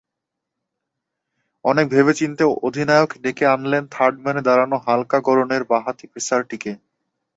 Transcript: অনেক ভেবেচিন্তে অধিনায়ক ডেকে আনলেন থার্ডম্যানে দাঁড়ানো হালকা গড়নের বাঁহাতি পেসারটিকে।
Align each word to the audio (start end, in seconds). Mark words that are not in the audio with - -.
অনেক 1.65 1.85
ভেবেচিন্তে 1.89 2.43
অধিনায়ক 2.61 3.11
ডেকে 3.23 3.45
আনলেন 3.45 3.83
থার্ডম্যানে 3.91 4.41
দাঁড়ানো 4.47 4.77
হালকা 4.85 5.17
গড়নের 5.27 5.63
বাঁহাতি 5.71 6.05
পেসারটিকে। 6.13 6.71